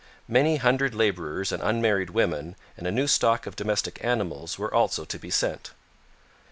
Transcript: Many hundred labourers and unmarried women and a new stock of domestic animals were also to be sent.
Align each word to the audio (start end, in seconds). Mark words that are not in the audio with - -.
Many 0.27 0.57
hundred 0.57 0.95
labourers 0.95 1.51
and 1.51 1.61
unmarried 1.61 2.09
women 2.09 2.55
and 2.75 2.87
a 2.87 2.91
new 2.91 3.05
stock 3.05 3.45
of 3.45 3.55
domestic 3.55 4.03
animals 4.03 4.57
were 4.57 4.73
also 4.73 5.05
to 5.05 5.19
be 5.19 5.29
sent. 5.29 5.73